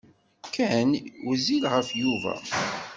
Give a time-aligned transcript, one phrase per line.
[0.55, 0.89] Ken
[1.25, 2.35] wezzil ɣef Yuba.